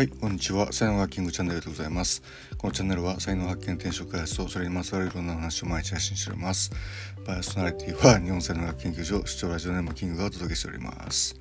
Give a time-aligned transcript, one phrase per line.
[0.00, 0.72] はい、こんにちは。
[0.72, 2.22] 才能ハッキングチャンネルでございます。
[2.56, 6.70] このチャンネルは才能発見転職開発とそれにまつわるいろんな話を毎日配信しております。
[7.26, 11.38] パーソナリティは日本才能学研究所視聴ラジオネームキングがお届けしております。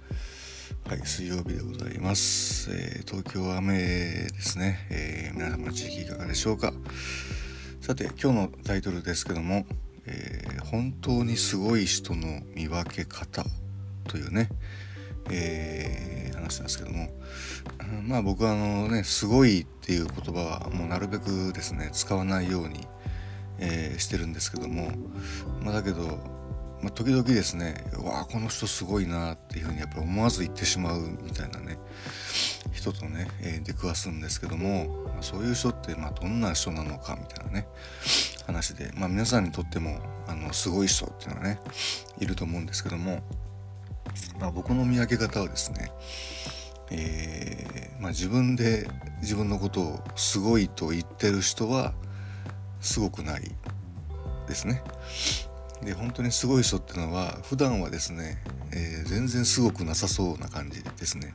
[0.85, 2.69] はい、水曜日でございます。
[2.73, 6.73] えー東京は雨ですね、えー皆様の地域いかがでしょうか。
[7.79, 9.65] さて、今日のタイトルですけども、
[10.05, 13.45] えー本当にすごい人の見分け方
[14.09, 14.49] というね、
[15.31, 17.07] えー話なんですけども、
[17.99, 22.87] うんまあ僕はあのね「すごい」っていう言葉はもうなるべくですね使わないように、
[23.59, 24.91] えーしてるんですけども、
[25.61, 26.01] まあ、だけど、
[26.81, 31.77] まあ、時々ですね「わあこの人すごいな」っていうふうにやっぱり思わず言ってしまうみたいなね
[32.73, 37.67] 人とね、えー出くわすんですけども、まあそういう人ってまあどんな人なのかみたいなね
[38.45, 41.59] 話で、まあ、皆さんにとってもあのすごい人っていうのはね
[42.19, 43.21] いると思うんですけども、
[44.39, 45.91] まあ、僕の見分け方はですね
[46.91, 48.87] えーまあ、自分で
[49.21, 51.93] 自分のことをすごいと言ってる人は
[52.81, 53.51] すごくない
[54.47, 54.81] ですね。
[55.83, 58.37] で本当にすごい人っていうのは普段はですね、
[58.71, 61.33] えー全然すごくなさそうな感じですね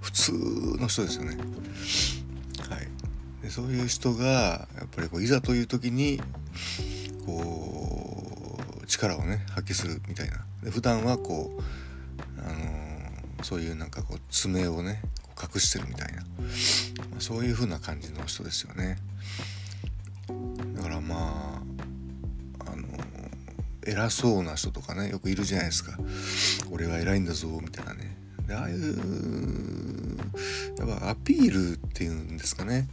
[0.00, 0.32] 普通
[0.78, 1.36] の人ですよね。
[2.68, 6.20] はい、でそういう人がやっぱりこういざという時に
[7.26, 11.62] こう力をね発揮するみたいなで普段はこう
[13.42, 15.02] そういうなんかこう爪をね
[15.40, 16.22] 隠してるみたいな、
[17.18, 18.98] そういう風な感じの人ですよね。
[20.74, 21.60] だからま
[22.66, 22.86] ああの
[23.86, 25.98] 偉そうな人とかねよくいるじゃないですか。
[26.70, 28.16] 俺は偉いんだぞみたいなね。
[28.46, 30.16] でああいう
[30.78, 32.88] やっぱアピールっていうんですかね。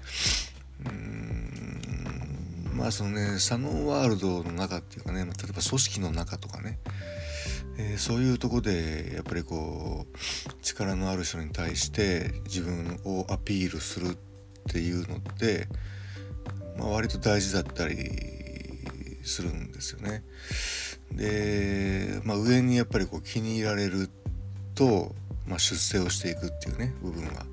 [0.86, 6.80] うーんまあそのねサノーワールドの中っていうかね例えば組織の中とかね。
[7.82, 14.17] えーそういうとこでやっぱりこう力のある人に対して自分をアピールするっ
[14.67, 15.67] ていうのって、
[16.78, 17.95] まあ、割と大事だったり
[19.23, 20.23] するんですよね。
[21.14, 24.10] で、まあ、上にやっぱりこう気に入られる
[24.76, 25.16] と、
[25.48, 27.45] まあ、出世をしていくっていうね部分は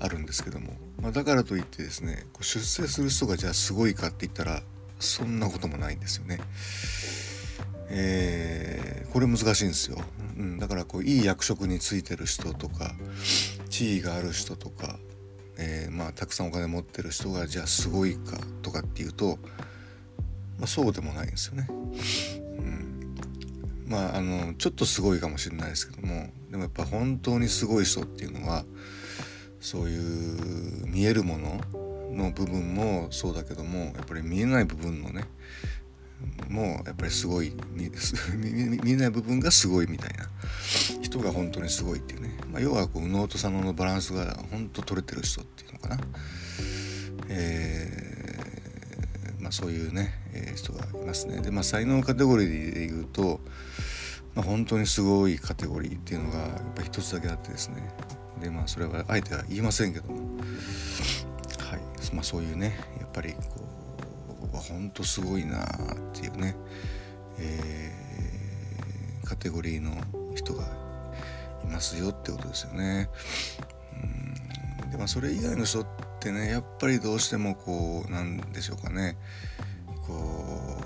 [0.00, 4.62] あるんですけども、まあ、だからといってですねこう出世する人がじゃあすごいかって言ったら
[5.00, 6.40] そんなこともないんですよね。
[7.88, 8.41] えー
[9.12, 9.98] これ難しいんですよ、
[10.38, 12.94] うん、だからこういい役職についてる人とか
[13.68, 14.98] 地位がある人とか、
[15.58, 19.38] えーまあたくさんお金持ってる人がじゃあすごいかとかっていうと、
[20.58, 21.68] まあ、そうでもないんですよね。
[21.68, 23.16] うん、
[23.86, 28.64] まああのちょっとすごいかもしれないですけどもでもやっぱ本当にすごい人っていうのは
[29.60, 31.60] そういう見えるもの
[32.10, 35.24] の部分もそうだけどもやっぱり見えない部分のね
[36.48, 37.90] もやっぱりすごい見
[38.92, 40.28] えない部分がすごいみたいな。
[41.02, 45.98] 人が本当にすごいっていうね、まあ、要はこう右脳と左脳のバランスが本当取れてる人っていうのかな、
[47.28, 51.40] えーまあ、そういうね、えー人がいますね。
[51.42, 53.40] でまあ才能カテゴリーで言うと、
[54.34, 57.90] まあ、本当にすごいカテゴリーっていうのがやっぱ一つだけあってですね。
[58.40, 60.38] でまあそれはあえては言いませんけども。
[61.58, 61.80] はい。
[62.14, 63.81] まあそういうねやっぱりこう
[64.68, 65.66] 本当すごいなっ
[66.12, 66.56] ていうね、
[67.38, 68.02] えー
[69.32, 69.92] カテゴリーの
[70.34, 70.64] 人が
[71.64, 73.08] いますよってことですよね。
[74.82, 74.90] うん。
[74.90, 75.86] でまあそれ以外の人っ
[76.20, 79.16] てねやっぱりどうしてもこうなんでしょうかね。
[80.06, 80.82] こ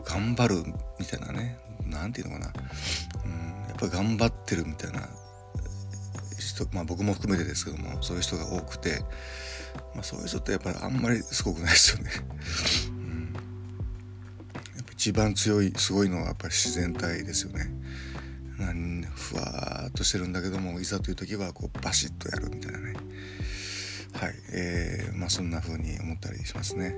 [0.00, 1.58] う頑張るみたいなね。
[1.86, 2.52] なんていうのかな、
[3.24, 5.08] うん、やっぱり頑張ってるみたいな
[6.48, 9.00] 人まあ僕も含めてですけどもそういう人が多くて、
[9.94, 12.10] まあ、そういう人ってやっぱりあんまりすごくないですよね。
[12.88, 13.40] うん、や
[14.82, 17.70] っぱ一番強いすごいのはやっぱり自然体ですよね。
[18.58, 22.94] なんふわっとしてるんだけどもいざという時はこうバシッとやるみたいなね
[24.14, 26.96] はいえー、まあそんな風に思ったりしますね。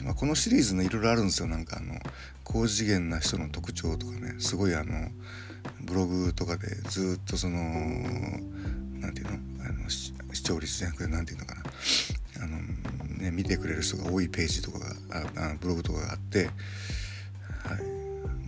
[0.00, 1.98] うんまあ、このシリーズねいろいろあるんですよなんかあの
[2.44, 5.10] 高次元な人の特徴とかねすごいあの
[5.80, 7.58] ブログとかでずっとその
[9.00, 9.64] 何て言うの？
[9.64, 10.12] あの視
[10.42, 12.44] 聴率じゃなくて何て言うのかな？
[12.44, 12.58] あの、
[13.18, 16.50] ね、見てくれる人が多いページとかがああブログとかがあって、はい。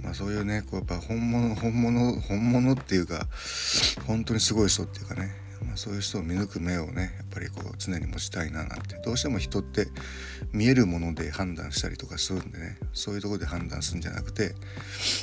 [0.03, 3.27] まあ、そういうねこうやっぱ本物本物本物っていうか
[4.07, 5.31] 本当にすごい人っていうかね、
[5.81, 9.01] そういう人を見抜く目をねやっぱりこう常に持ちたいななんて。
[9.03, 9.87] どうしても人って
[10.53, 12.77] 見えるもので判断したりとかするんでね。
[12.93, 14.55] そういうところで判断するんじゃなくて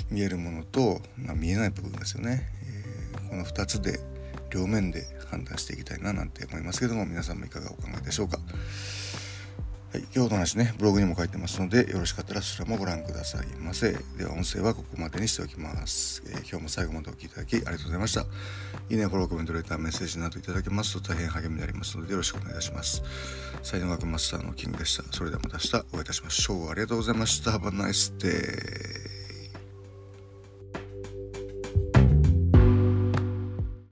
[0.09, 3.99] 見えるものと、まあ、見えない部分ですよね、えーこの2つで
[4.49, 8.39] 両面で判断していきたいななんて思いますけども皆さんもいかがお考えでしょうか。
[9.93, 13.93] はい、今日の話ね、ブログにも書いてますので、よろしかったらそちらもご覧くださいませ。
[14.17, 16.21] では、音声はここまでにしておきます。
[16.27, 18.25] えー、今日も最後までお聴きいただきありがとうございました。
[18.89, 23.01] いいね、フォロー、コメント、レター、メッセージなどいただけますと大変励みになりますので、よろしくお願いいたします。
[23.63, 25.03] 才能学マスターのキングでした。
[25.13, 26.69] それではまた明日お会いいたしましょう。
[26.69, 27.51] ありがとうございました。
[27.51, 28.96] Have a nice day.